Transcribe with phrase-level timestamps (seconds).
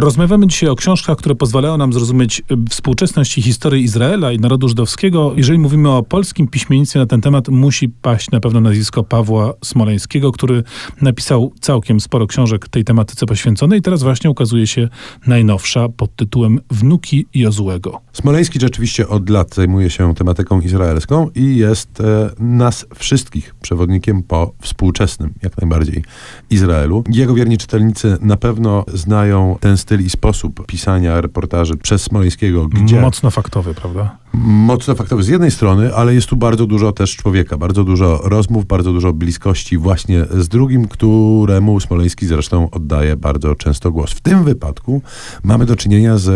[0.00, 4.68] Rozmawiamy dzisiaj o książkach, które pozwalają nam zrozumieć y, współczesność i historię Izraela i narodu
[4.68, 5.32] żydowskiego.
[5.36, 10.32] Jeżeli mówimy o polskim piśmiennictwie na ten temat, musi paść na pewno nazwisko Pawła Smoleńskiego,
[10.32, 10.62] który
[11.00, 13.82] napisał całkiem sporo książek tej tematyce poświęconej.
[13.82, 14.88] Teraz właśnie ukazuje się
[15.26, 18.00] najnowsza pod tytułem Wnuki Jozłego.
[18.20, 24.52] Smoleński rzeczywiście od lat zajmuje się tematyką izraelską i jest e, nas wszystkich przewodnikiem po
[24.60, 26.04] współczesnym, jak najbardziej,
[26.50, 27.04] Izraelu.
[27.10, 33.00] Jego wierni czytelnicy na pewno znają ten styl i sposób pisania reportaży przez Smoleńskiego, gdzie...
[33.00, 34.16] Mocno faktowy, prawda?
[34.44, 38.66] Mocno faktowy z jednej strony, ale jest tu bardzo dużo też człowieka, bardzo dużo rozmów,
[38.66, 44.12] bardzo dużo bliskości właśnie z drugim, któremu Smoleński zresztą oddaje bardzo często głos.
[44.12, 45.02] W tym wypadku
[45.42, 46.28] mamy do czynienia z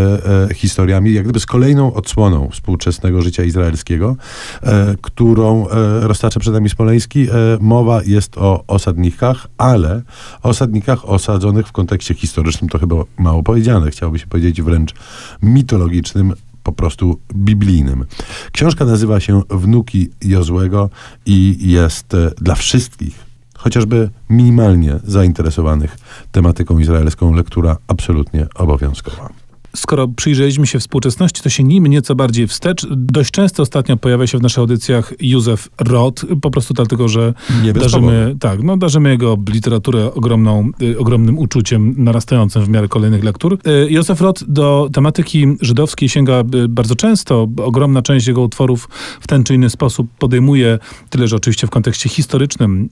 [0.50, 4.16] e, historiami, jak gdyby z kolejną odsłoną współczesnego życia izraelskiego,
[4.62, 7.28] e, którą e, roztacza przed nami Smoleński.
[7.30, 10.02] E, mowa jest o osadnikach, ale
[10.42, 14.94] osadnikach osadzonych w kontekście historycznym, to chyba mało powiedziane, chciałoby się powiedzieć wręcz
[15.42, 18.04] mitologicznym, po prostu biblijnym.
[18.52, 20.90] Książka nazywa się Wnuki Jozłego
[21.26, 23.14] i jest e, dla wszystkich,
[23.56, 25.96] chociażby minimalnie zainteresowanych
[26.32, 29.41] tematyką izraelską, lektura absolutnie obowiązkowa
[29.76, 32.86] skoro przyjrzeliśmy się współczesności, to sięgnijmy nieco bardziej wstecz.
[32.90, 37.34] Dość często ostatnio pojawia się w naszych audycjach Józef Roth, po prostu dlatego, że
[37.74, 43.58] darzymy, tak, no, darzymy jego literaturę ogromną, y, ogromnym uczuciem narastającym w miarę kolejnych lektur.
[43.66, 47.48] Y, Józef Roth do tematyki żydowskiej sięga y, bardzo często.
[47.64, 48.88] Ogromna część jego utworów
[49.20, 50.78] w ten czy inny sposób podejmuje,
[51.10, 52.88] tyle że oczywiście w kontekście historycznym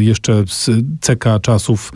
[0.00, 1.92] jeszcze z CK czasów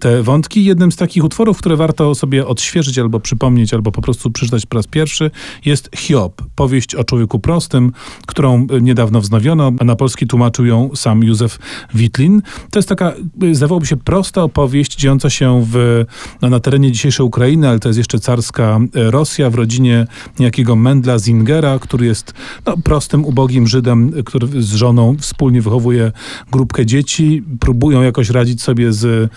[0.00, 0.64] te wątki.
[0.64, 4.76] Jednym z takich utworów, które warto sobie odświeżyć albo przypomnieć albo po prostu przeczytać po
[4.76, 5.30] raz pierwszy,
[5.64, 7.92] jest Hiob, powieść o człowieku prostym,
[8.26, 11.58] którą e, niedawno wznowiono, a na polski tłumaczył ją sam Józef
[11.94, 12.42] Witlin.
[12.70, 16.04] To jest taka, e, zdawałoby się, prosta opowieść dziejąca się w,
[16.42, 20.06] no, na terenie dzisiejszej Ukrainy, ale to jest jeszcze carska e, Rosja w rodzinie
[20.38, 22.34] niejakiego Mendla Zingera, który jest
[22.66, 26.12] no, prostym, ubogim Żydem, który z żoną wspólnie wychowuje
[26.52, 29.30] grupkę dzieci, próbują jakoś radzić sobie z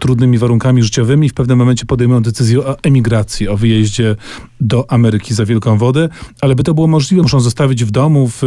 [0.00, 1.28] trudnymi warunkami życiowymi.
[1.28, 4.16] W pewnym momencie podejmują decyzję o emigracji, o wyjeździe
[4.60, 6.08] do Ameryki za wielką wodę,
[6.40, 8.42] ale by to było możliwe, muszą zostawić w domu, w,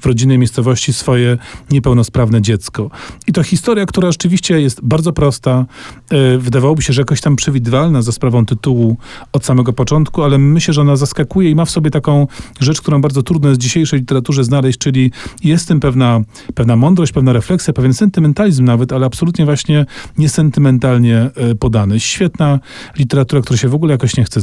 [0.00, 1.38] w rodzinnej miejscowości swoje
[1.70, 2.90] niepełnosprawne dziecko.
[3.26, 5.66] I to historia, która rzeczywiście jest bardzo prosta,
[6.10, 8.96] e, wydawałoby się, że jakoś tam przewidywalna za sprawą tytułu
[9.32, 12.26] od samego początku, ale myślę, że ona zaskakuje i ma w sobie taką
[12.60, 15.12] rzecz, którą bardzo trudno jest w dzisiejszej literaturze znaleźć, czyli
[15.44, 16.20] jest w tym pewna,
[16.54, 19.86] pewna mądrość, pewna refleksja, pewien sentymentalizm nawet, ale absolutnie właśnie
[20.18, 22.00] niesentymentalnie e, podany.
[22.00, 22.60] Świetna
[22.98, 24.40] literatura, która się w ogóle jakoś nie chce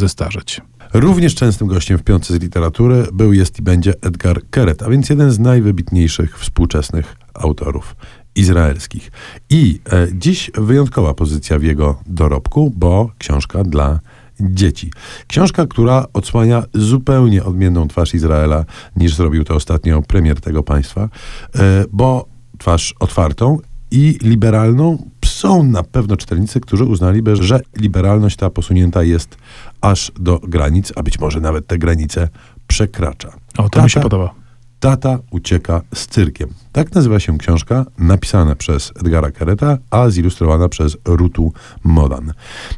[0.94, 5.10] Również częstym gościem w piątce z literatury był, jest i będzie Edgar Keret, a więc
[5.10, 7.96] jeden z najwybitniejszych współczesnych autorów
[8.36, 9.12] izraelskich.
[9.50, 14.00] I e, dziś wyjątkowa pozycja w jego dorobku, bo książka dla
[14.40, 14.92] dzieci.
[15.28, 18.66] Książka, która odsłania zupełnie odmienną twarz Izraela
[18.96, 21.10] niż zrobił to ostatnio premier tego państwa,
[21.56, 22.26] e, bo
[22.58, 23.60] twarz otwartą
[23.92, 29.38] i liberalną są na pewno czytelnicy, którzy uznaliby, że liberalność ta posunięta jest
[29.82, 32.30] aż do granic, a być może nawet te granice
[32.68, 33.30] przekracza.
[33.58, 34.45] O, to Tata, mi się podoba.
[34.80, 36.50] Tata ucieka z cyrkiem.
[36.72, 41.54] Tak nazywa się książka, napisana przez Edgara Kereta, a zilustrowana przez Rutu
[41.84, 42.34] Modan.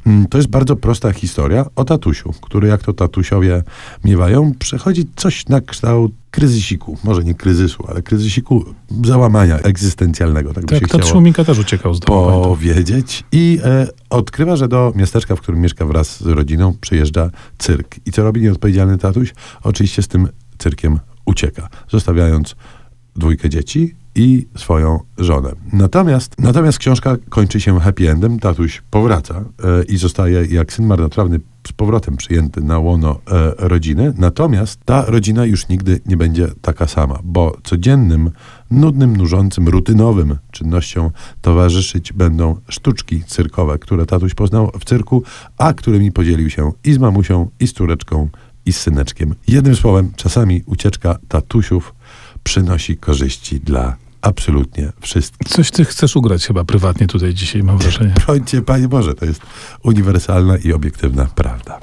[0.05, 3.63] Mm, to jest bardzo prosta historia o tatusiu, który, jak to tatusiowie
[4.03, 8.65] miewają, przechodzi coś na kształt kryzysiku, może nie kryzysu, ale kryzysiku
[9.05, 10.53] załamania egzystencjalnego.
[10.53, 12.43] Tak, tak by się tatuś Minka też uciekał z domu.
[12.43, 13.23] Powiedzieć.
[13.31, 17.95] I e, odkrywa, że do miasteczka, w którym mieszka wraz z rodziną, przyjeżdża cyrk.
[18.05, 19.33] I co robi nieodpowiedzialny tatuś?
[19.63, 22.55] Oczywiście z tym cyrkiem ucieka, zostawiając
[23.15, 25.51] dwójkę dzieci i swoją żonę.
[25.73, 28.39] Natomiast, natomiast książka kończy się happy endem.
[28.39, 34.13] Tatuś powraca e, i zostaje jak syn marnotrawny z powrotem przyjęty na łono e, rodziny.
[34.17, 38.31] Natomiast ta rodzina już nigdy nie będzie taka sama, bo codziennym,
[38.71, 41.09] nudnym, nużącym, rutynowym czynnościom
[41.41, 45.23] towarzyszyć będą sztuczki cyrkowe, które tatuś poznał w cyrku,
[45.57, 48.29] a którymi podzielił się i z mamusią, i z córeczką,
[48.67, 49.35] i z syneczkiem.
[49.47, 51.95] Jednym słowem, czasami ucieczka tatusiów
[52.43, 55.49] przynosi korzyści dla absolutnie wszystkich.
[55.49, 58.13] Coś ty chcesz ugrać chyba prywatnie tutaj dzisiaj, mam wrażenie.
[58.27, 59.41] Bądźcie, Panie Boże, to jest
[59.83, 61.79] uniwersalna i obiektywna prawda.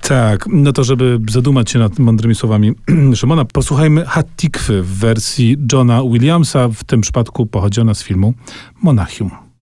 [0.00, 2.72] Tak, no to żeby zadumać się nad mądrymi słowami
[3.14, 8.34] Szymona, posłuchajmy Hattikwy w wersji Johna Williamsa, w tym przypadku pochodzi ona z filmu
[8.82, 9.43] Monachium.